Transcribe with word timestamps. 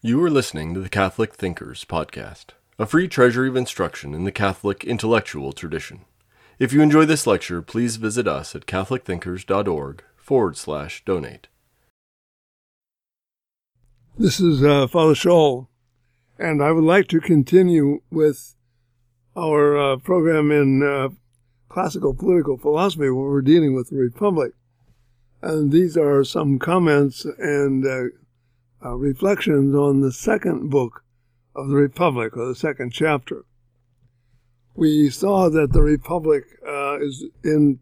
You 0.00 0.22
are 0.22 0.30
listening 0.30 0.74
to 0.74 0.80
the 0.80 0.88
Catholic 0.88 1.34
Thinkers 1.34 1.84
Podcast, 1.84 2.50
a 2.78 2.86
free 2.86 3.08
treasury 3.08 3.48
of 3.48 3.56
instruction 3.56 4.14
in 4.14 4.22
the 4.22 4.30
Catholic 4.30 4.84
intellectual 4.84 5.52
tradition. 5.52 6.04
If 6.60 6.72
you 6.72 6.82
enjoy 6.82 7.04
this 7.04 7.26
lecture, 7.26 7.62
please 7.62 7.96
visit 7.96 8.28
us 8.28 8.54
at 8.54 8.66
catholicthinkers.org 8.66 10.04
forward 10.16 10.56
slash 10.56 11.04
donate. 11.04 11.48
This 14.16 14.38
is 14.38 14.62
uh, 14.62 14.86
Father 14.86 15.16
Schall, 15.16 15.68
and 16.38 16.62
I 16.62 16.70
would 16.70 16.84
like 16.84 17.08
to 17.08 17.18
continue 17.18 18.00
with 18.08 18.54
our 19.36 19.76
uh, 19.76 19.96
program 19.96 20.52
in 20.52 20.80
uh, 20.80 21.08
classical 21.68 22.14
political 22.14 22.56
philosophy 22.56 23.10
where 23.10 23.28
we're 23.28 23.42
dealing 23.42 23.74
with 23.74 23.90
the 23.90 23.96
Republic. 23.96 24.52
And 25.42 25.72
these 25.72 25.96
are 25.96 26.22
some 26.22 26.60
comments 26.60 27.24
and 27.24 28.12
uh, 28.84 28.94
reflections 28.94 29.74
on 29.74 30.00
the 30.00 30.12
second 30.12 30.70
book 30.70 31.04
of 31.54 31.68
the 31.68 31.74
Republic, 31.74 32.36
or 32.36 32.46
the 32.46 32.54
second 32.54 32.92
chapter. 32.92 33.44
We 34.74 35.10
saw 35.10 35.48
that 35.48 35.72
the 35.72 35.82
Republic 35.82 36.44
uh, 36.66 37.00
is 37.00 37.24
in 37.42 37.80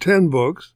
10 0.00 0.28
books, 0.28 0.74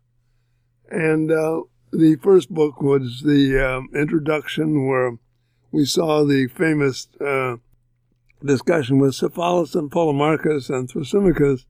and 0.90 1.30
uh, 1.30 1.62
the 1.92 2.16
first 2.16 2.50
book 2.50 2.80
was 2.80 3.22
the 3.24 3.58
um, 3.58 3.88
introduction, 3.94 4.86
where 4.86 5.18
we 5.70 5.84
saw 5.84 6.24
the 6.24 6.46
famous 6.48 7.08
uh, 7.20 7.56
discussion 8.42 8.98
with 8.98 9.14
Cephalus 9.14 9.74
and 9.74 9.90
Polemarchus 9.90 10.70
and 10.70 10.88
Thrasymachus 10.88 11.66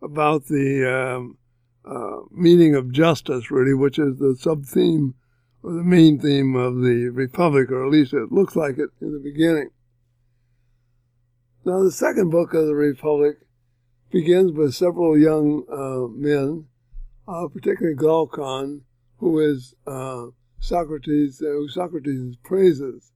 about 0.00 0.46
the 0.46 1.16
um, 1.16 1.38
uh, 1.84 2.20
meaning 2.30 2.74
of 2.74 2.92
justice, 2.92 3.50
really, 3.50 3.74
which 3.74 3.98
is 3.98 4.18
the 4.18 4.36
sub 4.38 4.64
theme 4.64 5.14
the 5.74 5.84
main 5.84 6.18
theme 6.18 6.56
of 6.56 6.76
the 6.76 7.10
Republic, 7.10 7.70
or 7.70 7.84
at 7.84 7.92
least 7.92 8.12
it 8.12 8.32
looks 8.32 8.56
like 8.56 8.78
it 8.78 8.90
in 9.00 9.12
the 9.12 9.18
beginning. 9.18 9.70
Now, 11.64 11.82
the 11.82 11.92
second 11.92 12.30
book 12.30 12.54
of 12.54 12.66
the 12.66 12.74
Republic 12.74 13.36
begins 14.10 14.52
with 14.52 14.74
several 14.74 15.18
young 15.18 15.64
uh, 15.70 16.08
men, 16.08 16.66
uh, 17.26 17.46
particularly 17.48 17.96
Glaucon, 17.96 18.82
who 19.18 19.38
is 19.38 19.74
uh, 19.86 20.26
Socrates, 20.60 21.42
uh, 21.42 21.46
who 21.46 21.68
Socrates 21.68 22.36
praises 22.42 23.12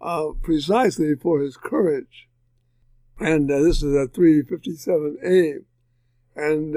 uh, 0.00 0.28
precisely 0.42 1.14
for 1.14 1.40
his 1.40 1.56
courage. 1.56 2.28
And 3.18 3.50
uh, 3.50 3.60
this 3.60 3.82
is 3.82 3.94
at 3.94 4.14
357a. 4.14 5.64
And 6.36 6.74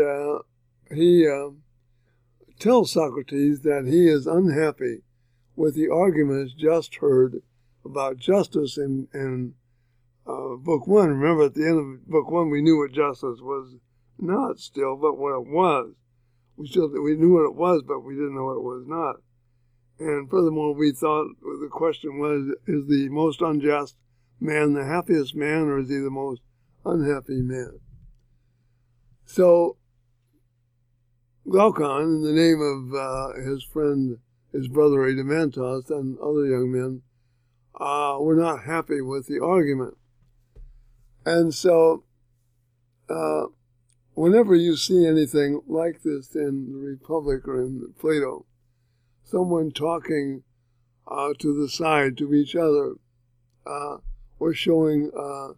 he 0.92 1.26
tells 2.60 2.92
Socrates 2.92 3.62
that 3.62 3.86
he 3.86 4.08
is 4.08 4.28
unhappy 4.28 5.04
with 5.56 5.76
the 5.76 5.90
arguments 5.90 6.54
just 6.54 6.96
heard 6.96 7.42
about 7.86 8.18
justice 8.18 8.78
in, 8.78 9.08
in 9.14 9.54
uh, 10.26 10.56
Book 10.56 10.88
One. 10.88 11.10
Remember, 11.10 11.46
at 11.46 11.54
the 11.54 11.66
end 11.66 11.80
of 11.80 12.08
Book 12.08 12.30
One, 12.30 12.50
we 12.50 12.62
knew 12.62 12.78
what 12.78 12.92
justice 12.92 13.40
was 13.42 13.76
not 14.20 14.60
still, 14.60 14.96
but 14.96 15.18
what 15.18 15.36
it 15.36 15.48
was. 15.48 15.94
We 16.56 16.68
still 16.68 16.90
we 16.90 17.16
knew 17.16 17.34
what 17.34 17.46
it 17.46 17.56
was, 17.56 17.84
but 17.86 18.02
we 18.02 18.14
didn't 18.14 18.36
know 18.36 18.46
what 18.46 18.58
it 18.58 18.64
was 18.64 18.86
not. 18.88 19.16
And 20.00 20.30
furthermore, 20.30 20.74
we 20.74 20.92
thought 20.92 21.28
the 21.42 21.70
question 21.72 22.20
was: 22.20 22.56
Is 22.68 22.88
the 22.88 23.10
most 23.10 23.42
unjust 23.42 23.96
man 24.40 24.74
the 24.74 24.86
happiest 24.86 25.36
man, 25.36 25.64
or 25.64 25.80
is 25.80 25.90
he 25.90 25.98
the 25.98 26.10
most 26.10 26.42
unhappy 26.86 27.42
man? 27.42 27.80
So 29.26 29.78
Glaucon, 31.48 32.02
in 32.02 32.22
the 32.24 32.32
name 32.32 32.62
of 32.62 32.94
uh, 32.94 33.42
his 33.42 33.64
friend, 33.64 34.18
his 34.52 34.68
brother 34.68 35.00
Adeimantus, 35.00 35.90
and 35.90 36.18
other 36.20 36.46
young 36.46 36.72
men, 36.72 37.02
uh, 37.80 38.18
were 38.20 38.36
not 38.36 38.64
happy 38.64 39.02
with 39.02 39.28
the 39.28 39.44
argument. 39.44 39.98
And 41.26 41.54
so, 41.54 42.04
uh, 43.10 43.48
whenever 44.14 44.56
you 44.56 44.78
see 44.78 45.06
anything 45.06 45.62
like 45.68 46.04
this 46.04 46.36
in 46.36 46.72
the 46.72 46.80
Republic 46.80 47.48
or 47.48 47.62
in 47.62 47.94
Plato, 48.00 48.46
someone 49.24 49.72
talking 49.72 50.44
uh, 51.08 51.34
to 51.40 51.60
the 51.60 51.68
side 51.68 52.18
to 52.18 52.34
each 52.34 52.56
other 52.56 52.94
uh, 53.66 53.98
or 54.40 54.54
showing 54.54 55.12
uh, 55.18 55.54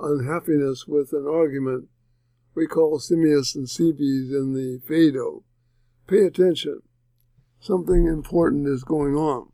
unhappiness 0.00 0.86
with 0.86 1.12
an 1.12 1.26
argument, 1.26 1.88
we 2.54 2.66
call 2.66 2.98
Simmias 2.98 3.54
and 3.54 3.68
Cebes 3.68 4.32
in 4.32 4.54
the 4.54 4.80
Phaedo. 4.86 5.44
Pay 6.06 6.24
attention. 6.24 6.80
Something 7.60 8.06
important 8.06 8.66
is 8.66 8.84
going 8.84 9.14
on. 9.14 9.50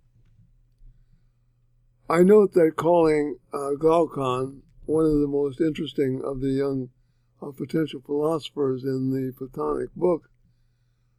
I 2.08 2.22
note 2.22 2.52
that 2.54 2.76
calling 2.76 3.38
uh, 3.52 3.72
Glaucon 3.78 4.62
one 4.86 5.04
of 5.04 5.20
the 5.20 5.26
most 5.26 5.60
interesting 5.60 6.22
of 6.24 6.40
the 6.40 6.50
young 6.50 6.88
uh, 7.42 7.50
potential 7.50 8.00
philosophers 8.04 8.84
in 8.84 9.10
the 9.10 9.32
Platonic 9.36 9.92
book, 9.94 10.30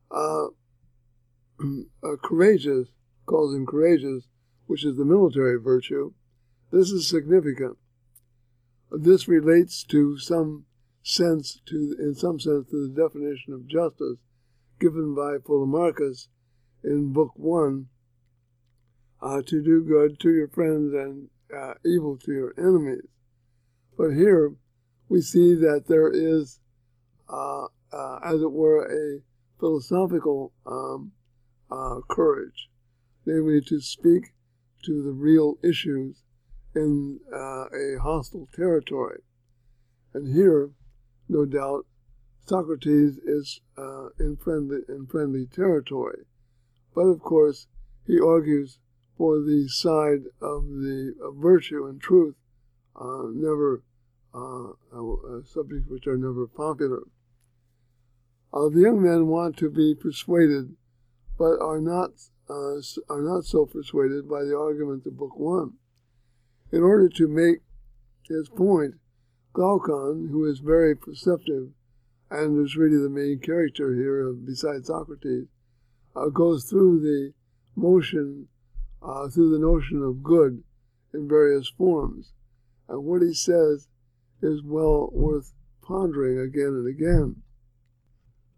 uh, 0.10 0.48
uh, 2.04 2.16
courageous, 2.24 2.88
calls 3.26 3.54
him 3.54 3.66
courageous, 3.66 4.28
which 4.66 4.86
is 4.86 4.96
the 4.96 5.06
military 5.06 5.60
virtue. 5.60 6.14
This 6.72 6.92
is 6.92 7.08
significant. 7.08 7.78
This 8.90 9.28
relates 9.28 9.84
to 9.84 10.18
some 10.18 10.66
sense 11.08 11.62
to, 11.66 11.96
in 12.00 12.14
some 12.16 12.38
sense, 12.40 12.70
to 12.70 12.88
the 12.88 13.02
definition 13.02 13.54
of 13.54 13.68
justice 13.68 14.18
given 14.80 15.16
by 15.16 15.38
Polemarchus 15.38 16.28
in 16.84 17.14
Book 17.14 17.32
One, 17.36 17.88
uh, 19.22 19.42
to 19.48 19.64
do 19.64 19.84
good 19.84 20.20
to 20.20 20.30
your 20.30 20.50
friends 20.50 20.94
and 20.94 21.30
uh, 21.56 21.76
evil 21.86 22.18
to 22.18 22.32
your 22.32 22.54
enemies. 22.58 23.08
But 23.98 24.10
here 24.12 24.54
we 25.08 25.22
see 25.22 25.56
that 25.56 25.86
there 25.88 26.12
is, 26.12 26.60
uh, 27.30 27.66
uh 27.92 28.20
as 28.24 28.42
it 28.42 28.52
were, 28.52 28.86
a 28.86 29.22
philosophical 29.60 30.54
um, 30.66 31.14
uh, 31.72 32.02
courage, 32.10 32.70
namely 33.26 33.62
to 33.62 33.80
speak 33.80 34.34
to 34.84 35.04
the 35.04 35.14
real 35.14 35.56
issues 35.64 36.22
in 36.76 37.20
uh, 37.34 37.66
a 37.74 37.98
hostile 38.02 38.48
territory. 38.54 39.22
And 40.14 40.36
here 40.36 40.72
no 41.30 41.46
doubt, 41.46 41.86
Socrates 42.46 43.18
is 43.18 43.60
uh, 43.78 44.10
in 44.20 44.38
friendly 44.38 44.80
in 44.88 45.06
friendly 45.08 45.46
territory, 45.46 46.26
but 46.96 47.02
of 47.02 47.20
course 47.20 47.68
he 48.06 48.20
argues 48.20 48.80
for 49.18 49.40
the 49.40 49.68
side 49.68 50.24
of 50.42 50.64
the 50.68 51.14
of 51.22 51.36
virtue 51.36 51.86
and 51.86 52.00
truth, 52.00 52.36
uh, 52.96 53.24
never 53.34 53.84
uh, 54.34 54.70
uh 54.70 55.44
subjects 55.44 55.90
which 55.90 56.08
are 56.08 56.18
never 56.18 56.48
popular. 56.48 57.02
Uh, 58.54 58.70
the 58.70 58.80
young 58.80 59.02
men 59.02 59.28
want 59.28 59.58
to 59.58 59.70
be 59.70 59.94
persuaded, 59.94 60.76
but 61.38 61.60
are 61.60 61.82
not 61.82 62.12
uh, 62.50 62.80
are 63.10 63.22
not 63.22 63.44
so 63.44 63.66
persuaded 63.66 64.30
by 64.30 64.44
the 64.44 64.58
argument 64.58 65.06
of 65.06 65.18
Book 65.18 65.38
One. 65.38 65.74
In 66.72 66.82
order 66.82 67.10
to 67.10 67.28
make 67.28 67.60
his 68.28 68.48
point, 68.50 68.96
Glaucon, 69.58 70.30
who 70.32 70.46
is 70.46 70.60
very 70.60 70.96
perceptive 70.96 71.70
and 72.30 72.64
is 72.64 72.78
really 72.78 73.02
the 73.02 73.10
main 73.10 73.40
character 73.40 73.96
here 73.96 74.32
besides 74.32 74.86
Socrates, 74.86 75.48
uh, 76.16 76.28
goes 76.28 76.66
through 76.66 77.00
the 77.00 77.34
motion, 77.76 78.50
uh, 79.02 79.28
through 79.30 79.50
the 79.50 79.58
notion 79.58 80.04
of 80.04 80.22
good 80.22 80.64
in 81.12 81.28
various 81.28 81.68
forms. 81.70 82.34
And 82.88 83.04
what 83.04 83.24
he 83.24 83.34
says 83.34 83.88
is 84.44 84.62
well 84.64 85.10
worth 85.12 85.52
pondering 85.82 86.38
again 86.38 86.78
and 86.78 86.88
again. 86.88 87.42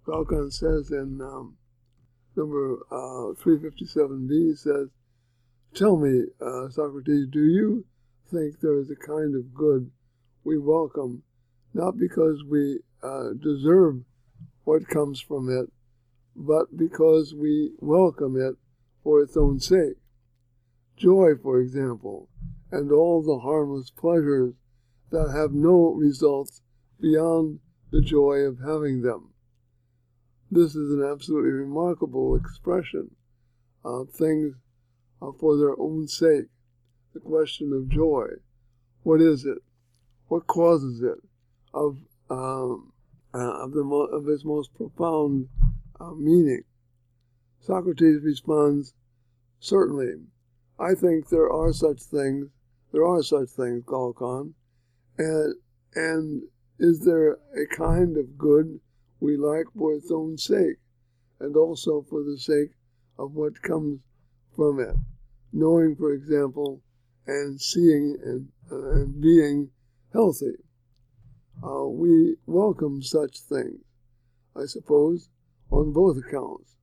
Glaucon 0.04 0.52
says 0.52 0.92
in 0.92 1.22
um, 1.22 1.56
number 2.36 2.74
uh, 2.92 3.40
357b, 3.42 4.32
he 4.32 4.54
says, 4.54 4.90
Tell 5.74 5.96
me, 5.96 6.26
uh, 6.42 6.68
Socrates, 6.68 7.30
do 7.32 7.40
you 7.40 7.86
think 8.30 8.60
there 8.60 8.78
is 8.78 8.92
a 8.92 8.98
kind 8.98 9.34
of 9.34 9.54
good 9.54 9.92
we 10.44 10.58
welcome, 10.58 11.24
not 11.74 11.98
because 11.98 12.44
we 12.44 12.80
uh, 13.04 13.30
deserve 13.42 14.04
what 14.64 14.88
comes 14.88 15.20
from 15.20 15.50
it, 15.50 15.72
but 16.36 16.78
because 16.78 17.34
we 17.34 17.72
welcome 17.80 18.40
it 18.40 18.56
for 19.04 19.22
its 19.22 19.36
own 19.36 19.60
sake. 19.60 19.98
Joy, 20.96 21.32
for 21.42 21.60
example, 21.60 22.30
and 22.72 22.92
all 22.92 23.22
the 23.22 23.40
harmless 23.40 23.90
pleasures 23.90 24.54
that 25.12 25.32
have 25.32 25.52
no 25.52 25.94
results 25.94 26.62
beyond 27.00 27.60
the 27.92 28.02
joy 28.02 28.40
of 28.40 28.60
having 28.60 29.02
them. 29.02 29.34
This 30.52 30.76
is 30.76 30.92
an 30.92 31.04
absolutely 31.04 31.52
remarkable 31.52 32.36
expression 32.36 33.12
of 33.84 34.10
things 34.10 34.56
uh, 35.22 35.32
for 35.40 35.58
their 35.58 35.80
own 35.80 36.08
sake. 36.08 36.46
The 37.14 37.20
question 37.20 37.74
of 37.74 37.90
joy. 37.90 38.28
What 39.04 39.22
is 39.22 39.46
it? 39.46 39.60
What 40.30 40.48
causes 40.48 41.02
it 41.02 41.18
of 41.74 41.98
um, 42.30 42.94
uh, 43.34 43.64
of 43.64 43.74
the 43.74 43.84
mo- 43.84 44.06
of 44.06 44.28
its 44.30 44.46
most 44.46 44.74
profound 44.76 45.50
uh, 46.00 46.12
meaning. 46.12 46.64
Socrates 47.60 48.24
responds, 48.24 48.94
certainly, 49.60 50.14
I 50.80 50.96
think 50.96 51.28
there 51.28 51.52
are 51.52 51.74
such 51.74 52.02
things. 52.02 52.48
There 52.92 53.06
are 53.06 53.22
such 53.22 53.50
things, 53.50 53.84
Glaucon, 53.86 54.54
and 55.18 55.56
and 55.96 56.44
is 56.80 57.04
there 57.04 57.34
a 57.56 57.66
kind 57.76 58.18
of 58.18 58.38
good 58.38 58.80
we 59.20 59.36
like 59.36 59.66
for 59.78 59.94
its 59.94 60.12
own 60.12 60.38
sake, 60.38 60.78
and 61.40 61.56
also 61.56 62.06
for 62.10 62.24
the 62.24 62.38
sake 62.38 62.72
of 63.18 63.34
what 63.34 63.62
comes 63.62 64.00
from 64.56 64.80
it? 64.80 64.96
Knowing, 65.52 65.96
for 65.96 66.14
example, 66.14 66.82
and 67.28 67.60
seeing 67.60 68.18
and, 68.24 68.48
uh, 68.72 68.92
and 68.92 69.22
being 69.22 69.70
healthy. 70.14 70.54
Uh, 71.64 71.86
we 71.88 72.36
welcome 72.46 73.02
such 73.02 73.40
things, 73.40 73.82
I 74.56 74.66
suppose, 74.66 75.30
on 75.72 75.94
both 75.94 76.18
accounts. 76.18 76.76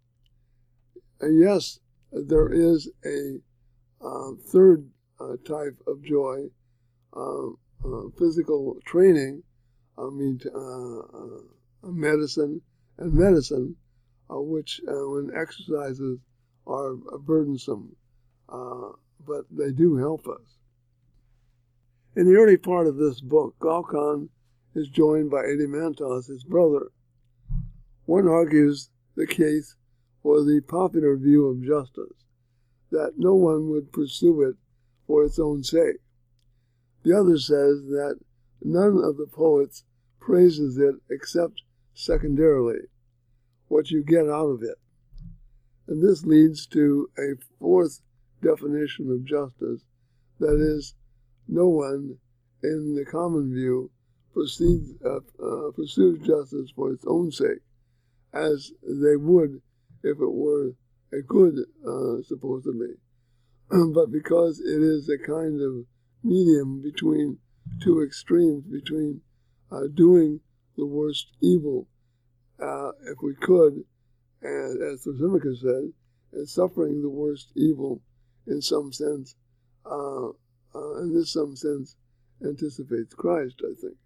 And 1.21 1.41
yes, 1.41 1.81
there 2.13 2.53
is 2.53 2.91
a 3.05 3.39
uh, 4.05 4.33
third 4.53 4.89
uh, 5.19 5.37
type 5.47 5.77
of 5.87 6.03
joy, 6.05 6.45
uh, 7.17 7.49
uh, 7.85 8.09
physical 8.19 8.77
training, 8.85 9.43
I 9.99 10.11
mean, 10.11 10.39
uh, 10.55 11.89
medicine 11.89 12.61
and 12.99 13.15
medicine, 13.15 13.77
which 14.29 14.81
when 14.85 15.31
exercises 15.35 16.19
are 16.67 16.95
burdensome, 17.21 17.97
but 18.49 19.45
they 19.51 19.73
do 19.73 19.97
help 19.97 20.27
us. 20.29 20.56
In 22.17 22.27
the 22.27 22.37
early 22.37 22.57
part 22.57 22.87
of 22.87 22.97
this 22.97 23.21
book, 23.21 23.57
Glaucon 23.59 24.31
is 24.75 24.89
joined 24.89 25.31
by 25.31 25.43
Adeimantus, 25.43 26.29
his 26.29 26.45
brother. 26.45 26.91
One 28.07 28.27
argues 28.27 28.89
the 29.17 29.27
case 29.27 29.77
for 30.23 30.43
the 30.43 30.63
popular 30.67 31.19
view 31.19 31.47
of 31.47 31.63
justice, 31.63 32.25
that 32.91 33.19
no 33.19 33.35
one 33.35 33.69
would 33.69 33.93
pursue 33.93 34.41
it 34.49 34.57
for 35.07 35.25
its 35.25 35.39
own 35.39 35.63
sake. 35.63 35.99
The 37.03 37.13
other 37.13 37.37
says 37.37 37.85
that 37.89 38.19
none 38.63 38.97
of 39.05 39.19
the 39.19 39.29
poets 39.31 39.85
praises 40.19 40.79
it 40.79 40.95
except 41.11 41.61
secondarily, 41.93 42.81
what 43.69 43.91
you 43.91 44.03
get 44.03 44.27
out 44.27 44.49
of 44.49 44.63
it. 44.63 44.79
And 45.87 46.03
this 46.03 46.25
leads 46.25 46.67
to 46.69 47.11
a 47.19 47.35
fourth 47.61 48.01
definition 48.43 49.11
of 49.11 49.27
justice, 49.27 49.85
that 50.41 50.57
is, 50.59 50.95
no 51.49 51.69
one 51.69 52.19
in 52.63 52.95
the 52.95 53.05
common 53.05 53.53
view 53.53 53.91
proceeds, 54.33 54.93
uh, 55.05 55.17
uh, 55.17 55.71
pursues 55.75 56.19
justice 56.27 56.71
for 56.75 56.93
its 56.93 57.05
own 57.07 57.31
sake, 57.31 57.63
as 58.35 58.73
they 58.83 59.17
would 59.17 59.63
if 60.03 60.19
it 60.19 60.33
were 60.33 60.73
a 61.13 61.23
good, 61.23 61.55
uh, 61.87 62.23
supposedly. 62.23 62.95
but 63.95 64.13
because 64.13 64.61
it 64.61 64.83
is 64.83 65.09
a 65.09 65.19
kind 65.19 65.61
of 65.61 65.87
medium 66.23 66.83
between 66.83 67.39
two 67.83 68.03
extremes, 68.03 68.65
between 68.65 69.21
uh, 69.73 69.87
doing 69.95 70.41
the 70.77 70.87
worst 70.87 71.29
evil, 71.41 71.89
uh, 72.63 72.91
if 73.07 73.19
we 73.23 73.35
could, 73.41 73.85
and 74.43 74.83
as 74.83 75.05
Thrasymachus 75.05 75.61
said, 75.61 75.93
and 76.33 76.49
suffering 76.49 77.03
the 77.03 77.09
worst 77.09 77.51
evil 77.57 78.03
in 78.47 78.61
some 78.61 78.93
sense, 78.93 79.35
uh, 80.77 81.03
in 81.03 81.15
this 81.15 81.33
some 81.33 81.57
sense, 81.57 81.97
anticipates 82.45 83.15
Christ, 83.15 83.63
I 83.63 83.75
think. 83.81 83.97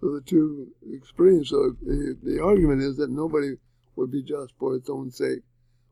So 0.00 0.14
the 0.14 0.22
two 0.22 0.68
extremes. 0.94 1.50
So 1.50 1.76
the, 1.82 2.16
the 2.22 2.42
argument 2.42 2.82
is 2.82 2.96
that 2.96 3.10
nobody 3.10 3.56
would 3.96 4.10
be 4.10 4.22
just 4.22 4.54
for 4.58 4.74
its 4.74 4.88
own 4.88 5.10
sake, 5.10 5.42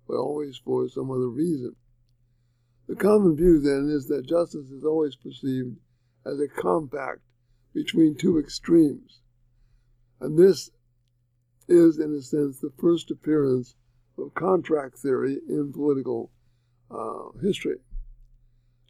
but 0.06 0.17
always 0.17 0.56
for 0.56 0.88
some 0.88 1.11
other 1.11 1.29
reason. 1.29 1.76
The 2.88 2.97
common 2.97 3.37
view, 3.37 3.61
then, 3.61 3.91
is 3.94 4.09
that 4.09 4.26
justice 4.26 4.70
is 4.70 4.85
always 4.85 5.15
perceived 5.15 5.76
as 6.25 6.41
a 6.41 6.49
compact 6.49 7.20
between 7.75 8.17
two 8.17 8.38
extremes. 8.38 9.20
And 10.20 10.38
this 10.38 10.70
is, 11.69 11.99
in 11.99 12.15
a 12.15 12.23
sense, 12.23 12.61
the 12.61 12.73
first 12.81 13.11
appearance 13.11 13.75
of 14.17 14.35
contract 14.35 14.99
theory 14.99 15.38
in 15.49 15.73
political 15.73 16.31
uh, 16.91 17.38
history. 17.43 17.76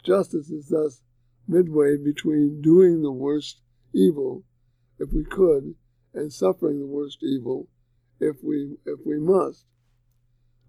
Justice 0.08 0.49
is 0.49 0.69
thus 0.70 1.02
midway 1.46 1.99
between 1.99 2.62
doing 2.62 3.02
the 3.02 3.12
worst 3.12 3.60
evil, 3.93 4.43
if 4.99 5.12
we 5.12 5.22
could, 5.22 5.75
and 6.14 6.32
suffering 6.32 6.81
the 6.81 6.87
worst 6.87 7.22
evil, 7.22 7.69
if 8.19 8.37
we 8.43 8.78
if 8.87 9.00
we 9.05 9.19
must. 9.19 9.66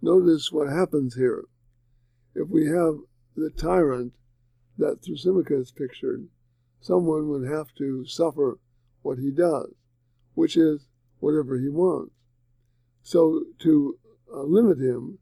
Notice 0.01 0.51
what 0.51 0.67
happens 0.67 1.15
here. 1.15 1.45
If 2.35 2.49
we 2.49 2.65
have 2.65 2.95
the 3.33 3.49
tyrant 3.49 4.11
that 4.77 5.03
Thrasymachus 5.03 5.73
pictured, 5.73 6.27
someone 6.81 7.29
would 7.29 7.49
have 7.49 7.73
to 7.77 8.05
suffer 8.05 8.59
what 9.03 9.19
he 9.19 9.31
does, 9.31 9.73
which 10.33 10.57
is 10.57 10.89
whatever 11.19 11.57
he 11.57 11.69
wants. 11.69 12.13
So 13.03 13.45
to 13.59 13.99
uh, 14.33 14.41
limit 14.41 14.79
him, 14.79 15.19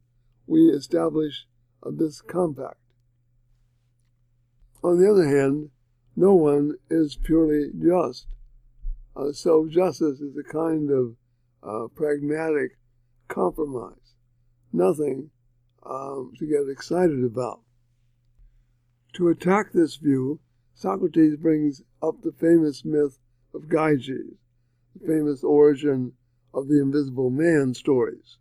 we 0.47 0.69
establish 0.69 1.45
uh, 1.83 1.91
this 1.95 2.19
compact. 2.21 2.79
On 4.87 4.97
the 4.97 5.11
other 5.11 5.27
hand, 5.27 5.71
no 6.15 6.33
one 6.33 6.77
is 6.89 7.17
purely 7.21 7.71
just. 7.77 8.25
Uh, 9.17 9.33
so 9.33 9.67
justice 9.67 10.21
is 10.21 10.37
a 10.37 10.49
kind 10.49 10.89
of 10.89 11.17
uh, 11.61 11.89
pragmatic 11.93 12.77
compromise, 13.27 14.15
nothing 14.71 15.29
um, 15.85 16.31
to 16.39 16.47
get 16.47 16.71
excited 16.71 17.21
about. 17.21 17.59
To 19.15 19.27
attack 19.27 19.73
this 19.73 19.97
view, 19.97 20.39
Socrates 20.73 21.35
brings 21.35 21.81
up 22.01 22.21
the 22.21 22.31
famous 22.31 22.85
myth 22.85 23.19
of 23.53 23.63
Gyges, 23.63 24.37
the 24.95 25.05
famous 25.05 25.43
origin 25.43 26.13
of 26.53 26.69
the 26.69 26.81
invisible 26.81 27.29
man 27.29 27.73
stories. 27.73 28.37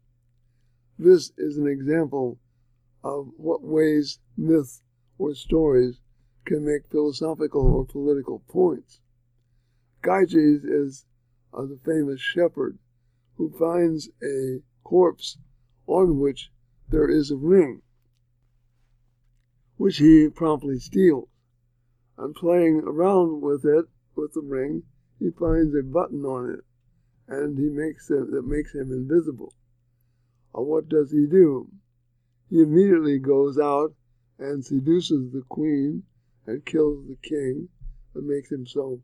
This 0.96 1.32
is 1.36 1.58
an 1.58 1.66
example 1.66 2.38
of 3.02 3.32
what 3.36 3.64
ways 3.64 4.20
myths 4.36 4.84
or 5.18 5.34
stories 5.34 5.98
can 6.46 6.64
make 6.64 6.88
philosophical 6.88 7.62
or 7.62 7.84
political 7.84 8.38
points. 8.48 9.00
Gyges 10.02 10.64
is 10.64 11.04
uh, 11.52 11.62
the 11.62 11.78
famous 11.84 12.20
shepherd 12.20 12.78
who 13.36 13.50
finds 13.50 14.08
a 14.22 14.62
corpse 14.84 15.38
on 15.86 16.20
which 16.20 16.50
there 16.88 17.08
is 17.08 17.30
a 17.30 17.36
ring, 17.36 17.82
which 19.76 19.98
he 19.98 20.28
promptly 20.28 20.78
steals. 20.78 21.28
And 22.16 22.34
playing 22.34 22.82
around 22.86 23.42
with 23.42 23.64
it, 23.64 23.86
with 24.14 24.32
the 24.32 24.40
ring, 24.40 24.84
he 25.18 25.30
finds 25.30 25.74
a 25.74 25.82
button 25.82 26.24
on 26.24 26.50
it, 26.50 26.64
and 27.28 27.58
he 27.58 27.68
makes 27.68 28.10
it 28.10 28.30
that 28.30 28.46
makes 28.46 28.74
him 28.74 28.90
invisible. 28.92 29.52
Uh, 30.56 30.62
what 30.62 30.88
does 30.88 31.10
he 31.10 31.26
do? 31.26 31.68
He 32.48 32.62
immediately 32.62 33.18
goes 33.18 33.58
out 33.58 33.92
and 34.38 34.64
seduces 34.64 35.32
the 35.32 35.42
queen 35.48 36.04
and 36.46 36.64
kills 36.64 37.06
the 37.06 37.16
king 37.22 37.68
and 38.14 38.26
makes 38.26 38.50
himself 38.50 39.00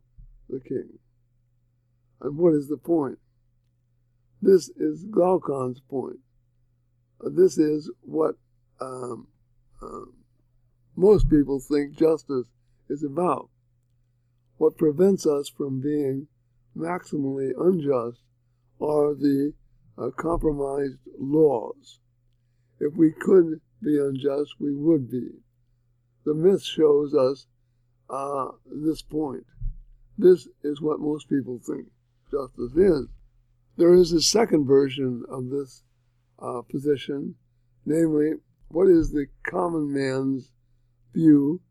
the 0.49 0.59
king. 0.59 0.99
And 2.21 2.37
what 2.37 2.53
is 2.53 2.67
the 2.67 2.77
point? 2.77 3.19
This 4.41 4.69
is 4.69 5.05
Glaucon's 5.05 5.81
point. 5.89 6.19
Uh, 7.23 7.29
this 7.31 7.57
is 7.57 7.91
what 8.01 8.35
um, 8.81 9.27
um, 9.81 10.13
most 10.95 11.29
people 11.29 11.59
think 11.59 11.97
justice 11.97 12.47
is 12.89 13.03
about. 13.03 13.49
What 14.57 14.77
prevents 14.77 15.25
us 15.25 15.49
from 15.49 15.81
being 15.81 16.27
maximally 16.77 17.51
unjust 17.57 18.21
are 18.81 19.13
the 19.13 19.53
uh, 19.97 20.09
compromised 20.17 20.99
laws. 21.17 21.99
If 22.79 22.95
we 22.95 23.11
could 23.11 23.61
be 23.81 23.97
unjust, 23.99 24.55
we 24.59 24.73
would 24.73 25.09
be. 25.09 25.29
The 26.25 26.33
myth 26.33 26.63
shows 26.63 27.13
us 27.13 27.47
uh, 28.09 28.49
this 28.65 29.01
point. 29.01 29.45
This 30.17 30.47
is 30.63 30.81
what 30.81 30.99
most 30.99 31.27
people 31.29 31.59
think 31.59 31.87
justice 32.31 32.75
is. 32.75 33.07
There 33.77 33.93
is 33.93 34.11
a 34.11 34.21
second 34.21 34.65
version 34.65 35.23
of 35.29 35.49
this 35.49 35.83
uh, 36.39 36.61
position, 36.69 37.35
namely, 37.85 38.33
what 38.69 38.87
is 38.87 39.11
the 39.11 39.27
common 39.43 39.91
man's 39.91 40.51
view 41.13 41.61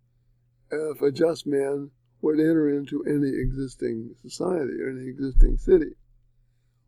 if 0.71 1.02
a 1.02 1.12
just 1.12 1.47
man 1.47 1.90
would 2.21 2.38
enter 2.38 2.68
into 2.68 3.04
any 3.04 3.28
existing 3.28 4.14
society 4.23 4.80
or 4.80 4.90
any 4.90 5.09
existing 5.09 5.56
city? 5.56 5.97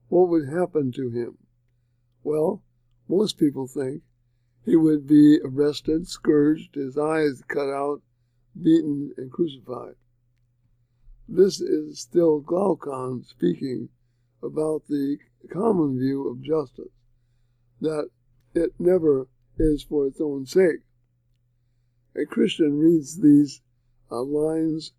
What 0.08 0.28
would 0.28 0.48
happen 0.48 0.92
to 0.92 1.10
him? 1.10 1.38
Well, 2.22 2.62
most 3.08 3.38
people 3.38 3.66
think 3.66 4.02
he 4.64 4.76
would 4.76 5.06
be 5.06 5.38
arrested, 5.44 6.08
scourged, 6.08 6.74
his 6.74 6.96
eyes 6.96 7.42
cut 7.48 7.68
out, 7.68 8.00
beaten, 8.60 9.12
and 9.16 9.30
crucified. 9.30 9.94
This 11.28 11.60
is 11.60 12.00
still 12.00 12.40
Glaucon 12.40 13.24
speaking 13.24 13.88
about 14.42 14.86
the 14.88 15.18
common 15.50 15.98
view 15.98 16.28
of 16.28 16.42
justice, 16.42 16.92
that 17.80 18.08
it 18.54 18.72
never 18.78 19.28
is 19.58 19.82
for 19.82 20.06
its 20.06 20.20
own 20.20 20.46
sake. 20.46 20.80
A 22.16 22.24
Christian 22.24 22.78
reads 22.78 23.20
these 23.20 23.60
uh, 24.10 24.22
lines 24.22 24.92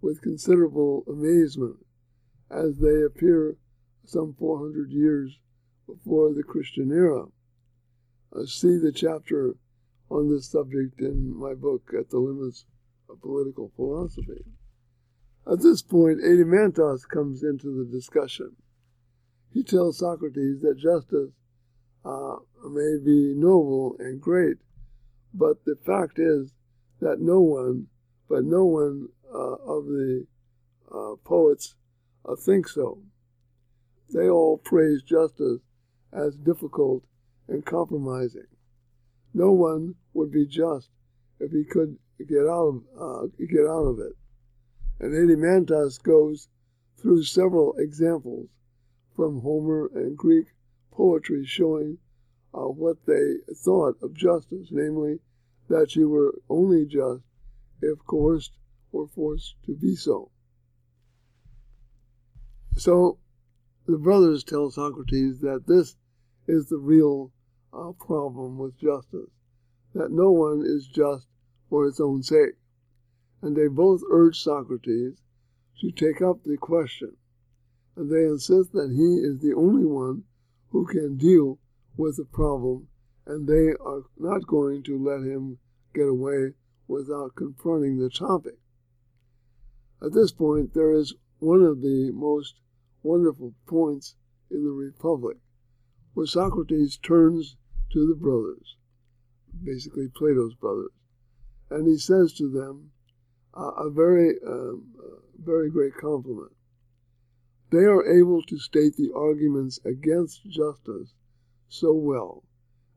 with 0.00 0.22
considerable 0.22 1.04
amazement 1.06 1.76
as 2.50 2.78
they 2.78 3.02
appear 3.02 3.56
some 4.04 4.34
400 4.34 4.90
years 4.90 5.38
before 5.86 6.32
the 6.32 6.42
Christian 6.42 6.90
era. 6.90 7.26
Uh, 8.34 8.46
see 8.46 8.78
the 8.78 8.92
chapter 8.92 9.54
on 10.10 10.30
this 10.30 10.50
subject 10.50 11.00
in 11.00 11.36
my 11.38 11.54
book, 11.54 11.90
At 11.98 12.10
the 12.10 12.18
Limits 12.18 12.64
of 13.08 13.20
Political 13.20 13.72
Philosophy. 13.76 14.44
At 15.50 15.60
this 15.60 15.82
point, 15.82 16.20
Adeimantus 16.20 17.06
comes 17.08 17.42
into 17.42 17.66
the 17.66 17.90
discussion. 17.90 18.56
He 19.52 19.62
tells 19.62 19.98
Socrates 19.98 20.62
that 20.62 20.78
justice 20.78 21.32
uh, 22.04 22.36
may 22.68 22.96
be 23.04 23.34
noble 23.36 23.96
and 23.98 24.20
great, 24.20 24.58
but 25.34 25.64
the 25.64 25.76
fact 25.84 26.18
is 26.18 26.54
that 27.00 27.20
no 27.20 27.40
one, 27.40 27.88
but 28.28 28.44
no 28.44 28.64
one 28.64 29.08
uh, 29.34 29.54
of 29.66 29.86
the 29.86 30.26
uh, 30.90 31.16
poets 31.24 31.74
uh, 32.24 32.36
thinks 32.36 32.74
so. 32.74 32.98
They 34.10 34.28
all 34.28 34.58
praise 34.58 35.02
justice 35.02 35.60
as 36.12 36.36
difficult 36.36 37.02
and 37.52 37.64
compromising. 37.66 38.46
No 39.34 39.52
one 39.52 39.94
would 40.14 40.32
be 40.32 40.46
just 40.46 40.88
if 41.38 41.50
he 41.52 41.64
could 41.64 41.98
get 42.18 42.46
out 42.46 42.68
of 42.68 42.82
uh, 42.98 43.26
get 43.38 43.66
out 43.66 43.84
of 43.84 43.98
it. 43.98 44.12
And 45.00 45.12
Adeimantus 45.12 46.02
goes 46.02 46.48
through 47.00 47.24
several 47.24 47.74
examples 47.78 48.48
from 49.14 49.40
Homer 49.40 49.90
and 49.94 50.16
Greek 50.16 50.46
poetry 50.90 51.44
showing 51.44 51.98
uh, 52.54 52.68
what 52.68 53.04
they 53.06 53.34
thought 53.54 53.96
of 54.02 54.14
justice, 54.14 54.68
namely 54.70 55.18
that 55.68 55.94
you 55.94 56.08
were 56.08 56.34
only 56.48 56.86
just 56.86 57.22
if 57.82 57.98
coerced 58.06 58.56
or 58.92 59.08
forced 59.08 59.56
to 59.66 59.74
be 59.74 59.94
so. 59.94 60.30
So 62.76 63.18
the 63.86 63.98
brothers 63.98 64.44
tell 64.44 64.70
Socrates 64.70 65.40
that 65.40 65.66
this 65.66 65.96
is 66.46 66.68
the 66.68 66.78
real 66.78 67.32
uh, 67.72 67.92
problem 67.92 68.58
with 68.58 68.78
justice, 68.78 69.30
that 69.94 70.10
no 70.10 70.30
one 70.30 70.62
is 70.64 70.86
just 70.86 71.26
for 71.68 71.86
its 71.86 72.00
own 72.00 72.22
sake. 72.22 72.56
And 73.40 73.56
they 73.56 73.66
both 73.66 74.02
urge 74.10 74.38
Socrates 74.38 75.20
to 75.80 75.90
take 75.90 76.22
up 76.22 76.44
the 76.44 76.56
question, 76.56 77.16
and 77.96 78.10
they 78.10 78.24
insist 78.24 78.72
that 78.72 78.90
he 78.90 79.26
is 79.26 79.40
the 79.40 79.54
only 79.56 79.84
one 79.84 80.24
who 80.70 80.86
can 80.86 81.16
deal 81.16 81.58
with 81.96 82.16
the 82.16 82.24
problem, 82.24 82.88
and 83.26 83.46
they 83.46 83.74
are 83.80 84.02
not 84.18 84.46
going 84.46 84.82
to 84.84 84.98
let 84.98 85.20
him 85.20 85.58
get 85.94 86.08
away 86.08 86.52
without 86.88 87.34
confronting 87.34 87.98
the 87.98 88.10
topic. 88.10 88.58
At 90.00 90.12
this 90.12 90.32
point, 90.32 90.74
there 90.74 90.92
is 90.92 91.14
one 91.38 91.62
of 91.62 91.80
the 91.80 92.10
most 92.12 92.60
wonderful 93.02 93.54
points 93.66 94.16
in 94.50 94.64
the 94.64 94.70
Republic, 94.70 95.36
where 96.14 96.26
Socrates 96.26 96.96
turns 96.96 97.56
to 97.92 98.06
the 98.06 98.14
brothers, 98.14 98.76
basically 99.62 100.08
Plato's 100.08 100.54
brothers, 100.54 100.90
and 101.70 101.86
he 101.86 101.98
says 101.98 102.32
to 102.34 102.48
them 102.48 102.90
uh, 103.54 103.72
a 103.78 103.90
very, 103.90 104.34
um, 104.46 104.94
uh, 104.98 105.16
very 105.38 105.70
great 105.70 105.94
compliment. 106.00 106.52
They 107.70 107.84
are 107.84 108.06
able 108.06 108.42
to 108.42 108.58
state 108.58 108.96
the 108.96 109.12
arguments 109.14 109.78
against 109.84 110.44
justice 110.44 111.14
so 111.68 111.92
well, 111.94 112.44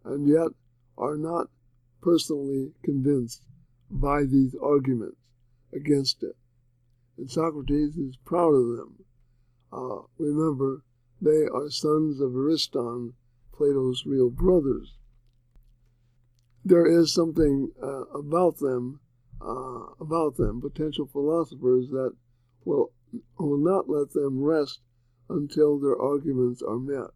and 0.03 0.27
yet 0.27 0.49
are 0.97 1.17
not 1.17 1.47
personally 2.01 2.73
convinced 2.83 3.43
by 3.89 4.23
these 4.23 4.55
arguments 4.61 5.17
against 5.73 6.23
it. 6.23 6.35
And 7.17 7.29
Socrates 7.29 7.95
is 7.95 8.17
proud 8.25 8.53
of 8.53 8.77
them. 8.77 9.05
Uh, 9.71 10.01
remember, 10.17 10.83
they 11.21 11.45
are 11.45 11.69
sons 11.69 12.19
of 12.19 12.35
Ariston, 12.35 13.13
Plato's 13.55 14.03
real 14.05 14.29
brothers. 14.29 14.95
There 16.63 16.85
is 16.85 17.13
something 17.13 17.71
uh, 17.81 18.05
about 18.17 18.57
them, 18.59 18.99
uh, 19.41 19.93
about 19.99 20.37
them, 20.37 20.61
potential 20.61 21.07
philosophers, 21.11 21.89
that 21.89 22.13
will, 22.63 22.91
will 23.37 23.57
not 23.57 23.89
let 23.89 24.13
them 24.13 24.41
rest 24.41 24.81
until 25.29 25.79
their 25.79 25.99
arguments 25.99 26.61
are 26.61 26.79
met. 26.79 27.11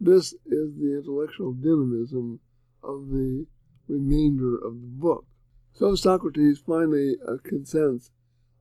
This 0.00 0.32
is 0.46 0.76
the 0.76 0.96
intellectual 0.98 1.52
dynamism 1.52 2.40
of 2.82 3.08
the 3.08 3.46
remainder 3.88 4.56
of 4.56 4.80
the 4.80 4.88
book. 4.88 5.26
So 5.74 5.94
Socrates 5.94 6.58
finally 6.58 7.16
uh, 7.26 7.36
consents 7.42 8.10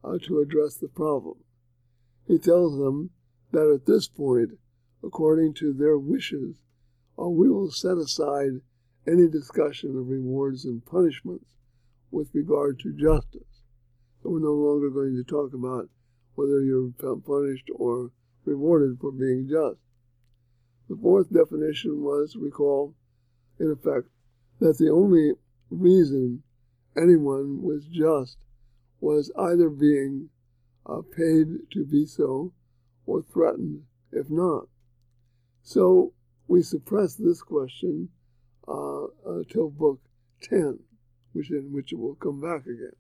uh, 0.04 0.18
to 0.24 0.40
address 0.40 0.76
the 0.76 0.88
problem. 0.88 1.38
He 2.28 2.38
tells 2.38 2.78
them 2.78 3.12
that 3.52 3.72
at 3.74 3.86
this 3.86 4.08
point, 4.08 4.52
according 5.04 5.54
to 5.56 5.74
their 5.74 5.98
wishes, 5.98 6.56
we 7.28 7.50
will 7.50 7.72
set 7.72 7.98
aside 7.98 8.62
any 9.06 9.28
discussion 9.28 9.98
of 9.98 10.08
rewards 10.08 10.64
and 10.64 10.86
punishments 10.86 11.46
with 12.12 12.30
regard 12.34 12.80
to 12.80 12.94
justice. 12.94 13.62
We're 14.24 14.40
no 14.40 14.54
longer 14.54 14.90
going 14.90 15.16
to 15.16 15.30
talk 15.30 15.54
about 15.54 15.90
whether 16.36 16.62
you're 16.62 16.92
punished 17.02 17.70
or 17.76 18.12
rewarded 18.46 19.00
for 19.02 19.12
being 19.12 19.48
just. 19.50 19.82
The 20.88 20.96
fourth 20.96 21.34
definition 21.34 22.02
was, 22.02 22.38
recall, 22.40 22.96
in 23.60 23.72
effect, 23.72 24.08
that 24.60 24.78
the 24.78 24.90
only 24.90 25.34
reason 25.70 26.44
anyone 26.96 27.62
was 27.62 27.86
just 27.86 28.38
was 29.02 29.32
either 29.38 29.70
being 29.70 30.30
uh, 30.86 31.02
paid 31.16 31.48
to 31.72 31.86
be 31.86 32.06
so 32.06 32.54
or 33.06 33.24
threatened 33.34 33.84
if 34.12 34.30
not. 34.30 34.66
So 35.62 36.14
we 36.50 36.64
suppress 36.64 37.14
this 37.14 37.44
question 37.44 38.10
uh, 38.68 39.06
until 39.26 39.70
book 39.70 40.00
10, 40.42 40.80
which 41.34 41.52
in 41.52 41.72
which 41.72 41.94
it 41.94 42.00
will 42.00 42.16
come 42.16 42.42
back 42.42 42.62
again. 42.62 42.96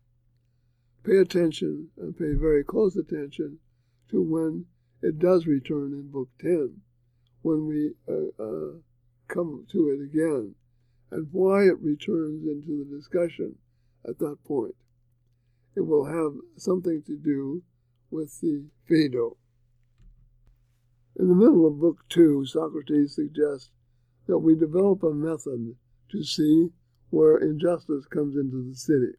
Pay 1.03 1.17
attention 1.17 1.89
and 1.97 2.15
pay 2.15 2.33
very 2.39 2.63
close 2.63 2.95
attention 2.95 3.57
to 4.11 4.21
when 4.21 4.65
it 5.01 5.17
does 5.17 5.47
return 5.47 5.93
in 5.93 6.11
book 6.11 6.29
10, 6.39 6.75
when 7.41 7.65
we 7.65 7.91
uh, 8.07 8.43
uh, 8.43 8.73
come 9.27 9.65
to 9.71 9.89
it 9.89 10.03
again 10.03 10.53
and 11.11 11.27
why 11.31 11.63
it 11.63 11.81
returns 11.81 12.45
into 12.45 12.85
the 12.85 12.95
discussion 12.95 13.55
at 14.07 14.19
that 14.19 14.37
point. 14.45 14.75
It 15.75 15.81
will 15.81 16.05
have 16.05 16.33
something 16.55 17.01
to 17.07 17.17
do 17.17 17.63
with 18.11 18.39
the 18.41 18.65
Phaedo. 18.87 19.37
In 21.19 21.27
the 21.27 21.35
middle 21.35 21.67
of 21.67 21.81
Book 21.81 22.05
Two, 22.07 22.45
Socrates 22.45 23.15
suggests 23.15 23.71
that 24.27 24.37
we 24.39 24.55
develop 24.55 25.03
a 25.03 25.13
method 25.13 25.75
to 26.11 26.23
see 26.23 26.69
where 27.09 27.37
injustice 27.37 28.05
comes 28.05 28.37
into 28.37 28.69
the 28.69 28.75
city. 28.75 29.17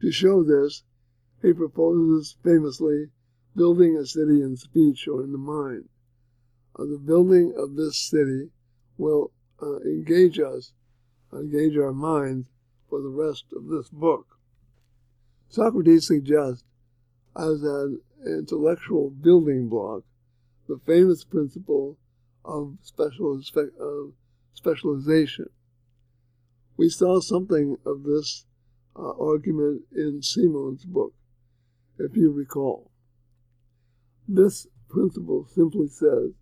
To 0.00 0.12
show 0.12 0.44
this, 0.44 0.84
he 1.42 1.52
proposes 1.52 2.36
famously 2.44 3.06
building 3.56 3.96
a 3.96 4.06
city 4.06 4.40
in 4.40 4.56
speech 4.56 5.08
or 5.08 5.24
in 5.24 5.32
the 5.32 5.38
mind. 5.38 5.88
Uh, 6.78 6.84
the 6.84 7.02
building 7.04 7.52
of 7.58 7.74
this 7.74 7.98
city 7.98 8.50
will 8.96 9.32
uh, 9.60 9.80
engage 9.80 10.38
us, 10.38 10.72
engage 11.32 11.76
our 11.76 11.92
minds 11.92 12.46
for 12.88 13.02
the 13.02 13.08
rest 13.08 13.46
of 13.56 13.66
this 13.66 13.88
book. 13.88 14.38
Socrates 15.48 16.06
suggests 16.06 16.62
as 17.34 17.64
an 17.64 18.00
intellectual 18.24 19.10
building 19.10 19.68
block 19.68 20.04
the 20.68 20.80
famous 20.86 21.24
principle 21.24 21.98
of, 22.44 22.76
of 23.24 24.12
specialization. 24.54 25.46
We 26.76 26.88
saw 26.88 27.20
something 27.20 27.76
of 27.86 28.04
this 28.04 28.44
uh, 28.94 29.12
argument 29.18 29.82
in 29.94 30.22
Simon's 30.22 30.84
book, 30.84 31.14
if 31.98 32.16
you 32.16 32.32
recall. 32.32 32.90
This 34.28 34.66
principle 34.88 35.46
simply 35.54 35.88
says 35.88 36.32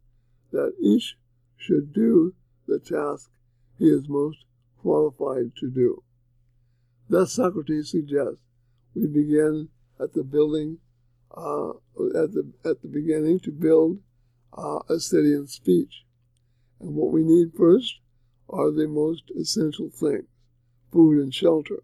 that 0.53 0.75
each 0.81 1.17
should 1.57 1.93
do 1.93 2.35
the 2.67 2.79
task 2.79 3.31
he 3.79 3.87
is 3.87 4.09
most 4.09 4.45
qualified 4.79 5.57
to 5.57 5.71
do. 5.71 6.03
Thus, 7.09 7.33
Socrates 7.33 7.91
suggests 7.91 8.43
we 8.95 9.07
begin 9.07 9.69
at 10.01 10.13
the 10.15 10.23
building, 10.23 10.79
uh, 11.37 11.71
at 11.71 12.33
the 12.33 12.53
at 12.65 12.83
the 12.83 12.89
beginning 12.89 13.41
to 13.41 13.51
build 13.51 13.99
uh, 14.57 14.81
a 14.89 15.01
city 15.01 15.35
speech, 15.47 16.05
and 16.81 16.95
what 16.95 17.13
we 17.13 17.23
need 17.23 17.53
first 17.57 18.01
are 18.49 18.71
the 18.71 18.87
most 18.87 19.31
essential 19.39 19.91
things: 19.91 20.29
food 20.93 21.19
and 21.23 21.35
shelter. 21.35 21.83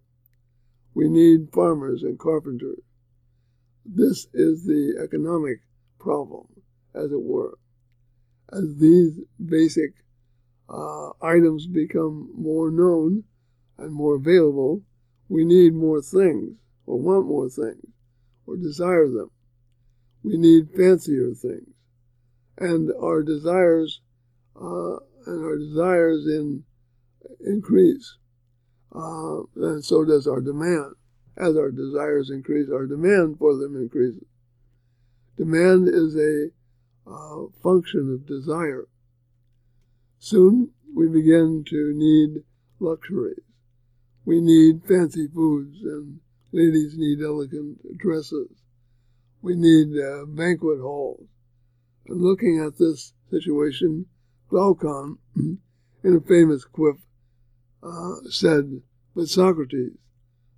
We 0.95 1.09
need 1.09 1.53
farmers 1.53 2.03
and 2.03 2.19
carpenters. 2.19 2.81
This 3.85 4.27
is 4.35 4.65
the 4.65 5.01
economic 5.03 5.63
problem, 5.99 6.47
as 6.95 7.13
it 7.13 7.23
were. 7.23 7.59
As 8.53 8.77
these 8.79 9.13
basic 9.45 9.95
uh, 10.69 11.11
items 11.23 11.67
become 11.67 12.31
more 12.35 12.71
known 12.71 13.25
and 13.79 13.93
more 13.93 14.17
available, 14.17 14.83
we 15.29 15.45
need 15.45 15.75
more 15.75 16.03
things, 16.03 16.57
or 16.87 16.99
want 16.99 17.27
more 17.27 17.49
things, 17.49 17.87
or 18.47 18.57
desire 18.57 19.09
them. 19.09 19.31
We 20.23 20.37
need 20.37 20.71
fancier 20.77 21.33
things. 21.35 21.73
And 22.61 22.91
our 23.03 23.23
desires, 23.23 24.01
uh, 24.55 24.97
and 25.27 25.45
our 25.45 25.59
desires 25.59 26.27
in, 26.27 26.65
increase. 27.41 28.17
Uh, 28.95 29.43
and 29.57 29.85
so 29.85 30.05
does 30.05 30.27
our 30.27 30.41
demand. 30.41 30.95
As 31.37 31.57
our 31.57 31.71
desires 31.71 32.31
increase, 32.31 32.69
our 32.71 32.87
demand 32.87 33.39
for 33.39 33.57
them 33.57 33.77
increases. 33.77 34.27
Demand 35.37 35.89
is 35.89 36.17
a 36.17 36.51
uh, 37.11 37.47
function 37.63 38.13
of 38.13 38.27
desire. 38.27 38.87
Soon 40.19 40.71
we 40.95 41.09
begin 41.09 41.65
to 41.69 41.93
need 41.95 42.43
luxuries. 42.79 43.41
We 44.25 44.41
need 44.41 44.85
fancy 44.87 45.29
foods, 45.29 45.79
and 45.83 46.21
ladies 46.53 46.97
need 46.97 47.23
elegant 47.23 47.99
dresses. 47.99 48.51
We 49.41 49.55
need 49.57 49.99
uh, 49.99 50.27
banquet 50.27 50.81
halls. 50.81 51.27
Looking 52.13 52.59
at 52.59 52.77
this 52.77 53.13
situation, 53.31 54.07
Glaucon, 54.49 55.19
in 55.37 55.61
a 56.05 56.21
famous 56.21 56.65
quip, 56.65 56.97
uh, 57.85 58.17
said, 58.29 58.83
But 59.15 59.29
Socrates, 59.29 59.93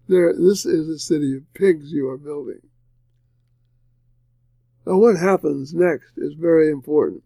there, 0.08 0.32
this 0.32 0.64
is 0.64 0.88
a 0.88 0.98
city 0.98 1.36
of 1.36 1.52
pigs 1.52 1.92
you 1.92 2.08
are 2.08 2.16
building. 2.16 2.62
Now, 4.86 4.96
what 4.96 5.18
happens 5.18 5.74
next 5.74 6.12
is 6.16 6.32
very 6.32 6.70
important. 6.70 7.22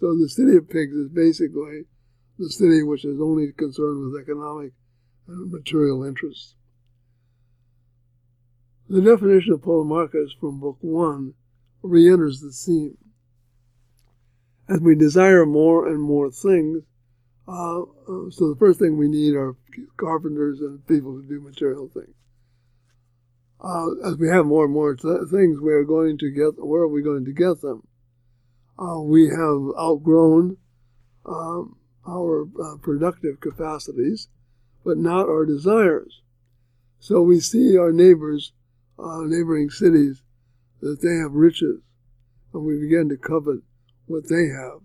So, 0.00 0.18
the 0.18 0.28
city 0.28 0.56
of 0.56 0.68
pigs 0.68 0.92
is 0.92 1.08
basically 1.08 1.84
the 2.40 2.50
city 2.50 2.82
which 2.82 3.04
is 3.04 3.20
only 3.20 3.52
concerned 3.52 4.02
with 4.02 4.20
economic 4.20 4.72
and 5.28 5.52
material 5.52 6.02
interests. 6.02 6.54
The 8.88 9.00
definition 9.00 9.52
of 9.52 9.62
Polemarchus 9.62 10.30
from 10.40 10.58
Book 10.58 10.78
1 10.80 11.34
re 11.88 12.10
enters 12.10 12.40
the 12.40 12.52
scene. 12.52 12.96
As 14.68 14.80
we 14.80 14.94
desire 14.94 15.46
more 15.46 15.86
and 15.86 16.00
more 16.00 16.30
things, 16.30 16.82
uh, 17.48 17.82
uh, 17.82 18.30
so 18.30 18.48
the 18.48 18.56
first 18.58 18.80
thing 18.80 18.96
we 18.96 19.08
need 19.08 19.34
are 19.34 19.54
carpenters 19.96 20.60
and 20.60 20.84
people 20.86 21.20
to 21.20 21.26
do 21.26 21.40
material 21.40 21.88
things. 21.92 22.14
Uh, 23.60 23.86
as 24.04 24.16
we 24.16 24.28
have 24.28 24.46
more 24.46 24.64
and 24.64 24.74
more 24.74 24.94
th- 24.94 25.28
things, 25.30 25.60
we 25.60 25.72
are 25.72 25.84
going 25.84 26.18
to 26.18 26.30
get. 26.30 26.64
Where 26.64 26.82
are 26.82 26.88
we 26.88 27.02
going 27.02 27.24
to 27.24 27.32
get 27.32 27.60
them? 27.62 27.86
Uh, 28.78 29.00
we 29.00 29.28
have 29.28 29.74
outgrown 29.78 30.58
um, 31.24 31.76
our 32.06 32.42
uh, 32.44 32.76
productive 32.82 33.40
capacities, 33.40 34.28
but 34.84 34.98
not 34.98 35.28
our 35.28 35.46
desires. 35.46 36.20
So 36.98 37.22
we 37.22 37.40
see 37.40 37.78
our 37.78 37.92
neighbors, 37.92 38.52
uh, 38.98 39.22
neighboring 39.22 39.70
cities, 39.70 40.22
that 40.80 41.00
they 41.02 41.16
have 41.16 41.32
riches, 41.32 41.80
and 42.52 42.64
we 42.64 42.78
begin 42.78 43.08
to 43.08 43.16
covet 43.16 43.60
what 44.06 44.28
they 44.28 44.48
have, 44.48 44.80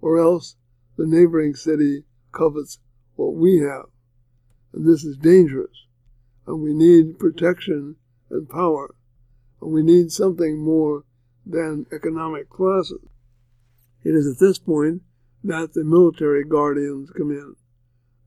or 0.00 0.18
else 0.18 0.56
the 0.96 1.06
neighboring 1.06 1.54
city 1.54 2.04
covets 2.32 2.78
what 3.16 3.34
we 3.34 3.58
have. 3.58 3.86
And 4.72 4.86
this 4.86 5.04
is 5.04 5.16
dangerous. 5.16 5.86
And 6.46 6.62
we 6.62 6.72
need 6.72 7.18
protection 7.18 7.96
and 8.30 8.48
power. 8.48 8.94
And 9.60 9.72
we 9.72 9.82
need 9.82 10.12
something 10.12 10.58
more 10.58 11.04
than 11.44 11.86
economic 11.92 12.48
classes. 12.48 13.00
It 14.04 14.10
is 14.10 14.26
at 14.26 14.38
this 14.38 14.58
point 14.58 15.02
that 15.44 15.72
the 15.72 15.84
military 15.84 16.44
guardians 16.44 17.10
come 17.10 17.30
in. 17.30 17.56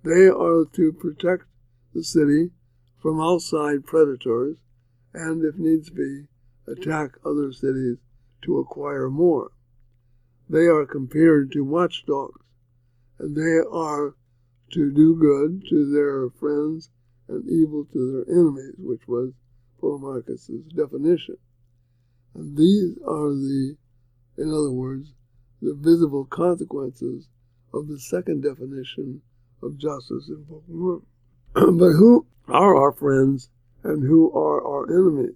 They 0.03 0.27
are 0.27 0.65
to 0.73 0.91
protect 0.93 1.45
the 1.93 2.03
city 2.03 2.51
from 3.01 3.19
outside 3.19 3.85
predators 3.85 4.57
and, 5.13 5.43
if 5.43 5.55
needs 5.57 5.89
be, 5.89 6.25
attack 6.71 7.11
other 7.25 7.51
cities 7.51 7.97
to 8.43 8.59
acquire 8.59 9.09
more. 9.09 9.51
They 10.49 10.67
are 10.67 10.85
compared 10.85 11.51
to 11.53 11.63
watchdogs 11.63 12.41
and 13.19 13.35
they 13.35 13.59
are 13.71 14.15
to 14.71 14.91
do 14.91 15.15
good 15.15 15.63
to 15.69 15.91
their 15.91 16.29
friends 16.29 16.89
and 17.27 17.47
evil 17.47 17.85
to 17.93 18.25
their 18.25 18.35
enemies, 18.35 18.75
which 18.77 19.07
was 19.07 19.33
Polemarchus's 19.79 20.65
definition. 20.75 21.37
And 22.33 22.57
these 22.57 22.97
are 23.05 23.29
the, 23.29 23.77
in 24.37 24.49
other 24.49 24.71
words, 24.71 25.13
the 25.61 25.75
visible 25.75 26.25
consequences 26.25 27.27
of 27.73 27.87
the 27.87 27.99
second 27.99 28.43
definition 28.43 29.21
of 29.61 29.77
justice 29.77 30.29
in 30.29 30.43
Book 30.43 30.63
1. 30.67 31.01
but 31.53 31.91
who 31.91 32.25
are 32.47 32.75
our 32.75 32.91
friends 32.91 33.49
and 33.83 34.03
who 34.03 34.31
are 34.31 34.65
our 34.65 34.89
enemies? 34.89 35.35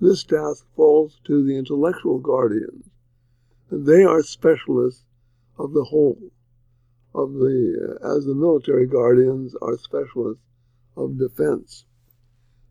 This 0.00 0.22
task 0.22 0.64
falls 0.76 1.20
to 1.24 1.44
the 1.44 1.56
intellectual 1.56 2.18
guardians, 2.18 2.88
and 3.70 3.86
they 3.86 4.04
are 4.04 4.22
specialists 4.22 5.04
of 5.58 5.72
the 5.72 5.84
whole 5.84 6.30
of 7.14 7.32
the, 7.32 7.98
as 8.02 8.24
the 8.24 8.34
military 8.34 8.86
guardians 8.86 9.54
are 9.60 9.76
specialists 9.76 10.44
of 10.96 11.18
defense. 11.18 11.84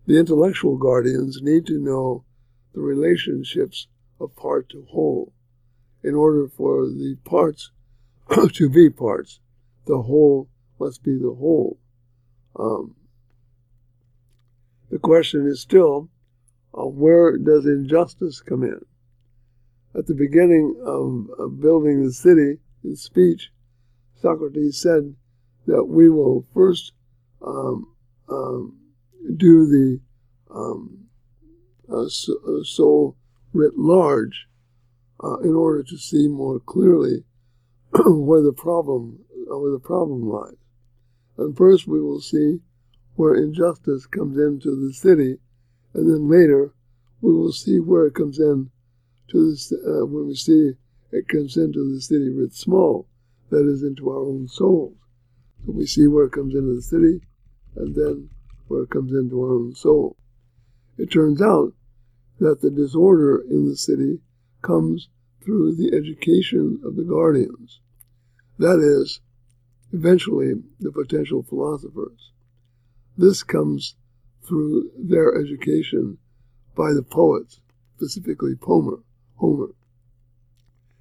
The 0.06 0.18
intellectual 0.18 0.78
guardians 0.78 1.42
need 1.42 1.66
to 1.66 1.80
know 1.80 2.24
the 2.74 2.80
relationships 2.80 3.88
of 4.20 4.36
part 4.36 4.70
to 4.70 4.88
whole 4.92 5.34
in 6.04 6.16
order 6.16 6.48
for 6.48 6.86
the 6.86 7.18
parts 7.26 7.72
to 8.54 8.70
be 8.70 8.90
parts. 8.90 9.40
The 9.86 10.04
whole 10.04 10.48
must 10.80 11.04
be 11.04 11.18
the 11.18 11.34
whole. 11.34 11.78
Um, 12.58 12.96
the 14.90 15.00
question 15.00 15.46
is 15.46 15.60
still 15.60 16.10
where 16.86 17.38
does 17.38 17.66
injustice 17.66 18.42
come 18.42 18.64
in? 18.64 18.80
At 19.96 20.06
the 20.06 20.14
beginning 20.14 20.76
of, 20.86 21.28
of 21.40 21.60
building 21.60 22.04
the 22.04 22.14
city, 22.14 22.60
in 22.84 22.96
speech, 22.96 23.52
Socrates 24.22 24.80
said 24.82 25.16
that 25.66 25.86
we 25.86 26.10
will 26.10 26.46
first 26.54 26.94
um, 27.46 27.94
um, 28.30 28.78
do 29.36 29.66
the 29.66 30.00
um, 30.54 31.06
uh, 31.92 32.08
soul 32.64 33.18
writ 33.54 33.78
large 33.78 34.48
uh, 35.24 35.40
in 35.40 35.56
order 35.56 35.84
to 35.84 35.98
see 35.98 36.28
more 36.28 36.60
clearly 36.60 37.24
where 38.06 38.42
the 38.42 38.54
problem 38.54 39.20
uh, 39.52 39.58
where 39.58 39.72
the 39.72 39.80
problem 39.80 40.30
lies. 40.30 40.58
And 41.38 41.56
first 41.56 41.88
we 41.88 42.02
will 42.02 42.22
see 42.22 42.60
where 43.16 43.36
injustice 43.36 44.06
comes 44.06 44.38
into 44.38 44.76
the 44.76 44.94
city, 44.94 45.38
and 45.94 46.10
then 46.10 46.30
later 46.30 46.74
we 47.22 47.34
will 47.34 47.52
see 47.52 47.80
where 47.80 48.08
it 48.08 48.14
comes 48.14 48.40
in 48.40 48.70
to 49.30 49.52
the 49.52 50.02
uh, 50.02 50.06
when 50.06 50.28
we 50.28 50.36
see 50.36 50.74
it 51.12 51.28
comes 51.28 51.58
into 51.58 51.94
the 51.94 52.02
city 52.02 52.30
writ 52.30 52.54
small 52.54 53.08
that 53.50 53.68
is 53.68 53.84
into 53.84 54.10
our 54.10 54.20
own 54.20 54.48
souls. 54.48 54.96
So 55.66 55.72
we 55.72 55.86
see 55.86 56.08
where 56.08 56.26
it 56.26 56.32
comes 56.32 56.54
into 56.54 56.76
the 56.76 56.82
city 56.82 57.22
and 57.76 57.96
then 57.96 58.30
where 58.68 58.84
it 58.84 58.90
comes 58.90 59.14
into 59.14 59.42
our 59.42 59.54
own 59.54 59.76
soul. 59.76 60.18
It 60.98 61.12
turns 61.12 61.42
out 61.42 61.74
that 62.40 62.62
the 62.62 62.70
disorder 62.70 63.44
in 63.50 63.68
the 63.68 63.78
city 63.78 64.20
comes 64.62 65.10
through 65.44 65.76
the 65.76 65.96
education 65.96 66.82
of 66.84 66.96
the 66.96 67.04
guardians. 67.04 67.80
That 68.60 68.80
is, 68.80 69.22
eventually, 69.94 70.54
the 70.80 70.92
potential 70.92 71.44
philosophers. 71.44 72.32
This 73.18 73.44
comes 73.44 73.96
through 74.48 74.92
their 74.98 75.36
education 75.36 76.18
by 76.76 76.94
the 76.94 77.04
poets, 77.04 77.62
specifically 77.98 78.54
Homer. 78.62 79.00
Homer. 79.36 79.70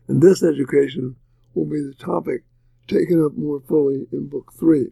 And 0.09 0.23
this 0.23 0.43
education 0.43 1.17
will 1.55 1.67
be 1.67 1.81
the 1.81 1.95
topic 1.99 2.45
taken 2.87 3.25
up 3.25 3.37
more 3.37 3.61
fully 3.61 4.07
in 4.13 4.29
Book 4.29 4.53
3, 4.59 4.89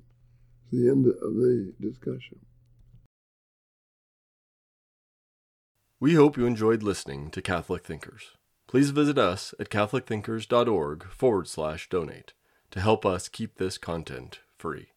the 0.73 0.89
end 0.89 1.07
of 1.07 1.35
the 1.35 1.73
discussion. 1.81 2.41
We 6.01 6.15
hope 6.15 6.37
you 6.37 6.47
enjoyed 6.47 6.83
listening 6.83 7.31
to 7.31 7.41
Catholic 7.41 7.85
Thinkers. 7.85 8.33
Please 8.67 8.91
visit 8.91 9.17
us 9.17 9.55
at 9.61 9.71
catholicthinkers.org 9.71 11.05
forward 11.11 11.49
slash 11.49 11.89
donate 11.89 12.35
to 12.73 12.81
help 12.81 13.07
us 13.07 13.29
keep 13.29 13.57
this 13.57 13.79
content 13.79 14.41
free. 14.59 14.94